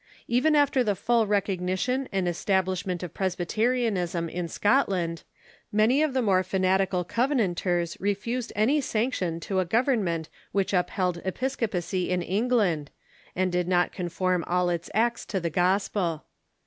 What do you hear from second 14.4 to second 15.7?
all its acts to the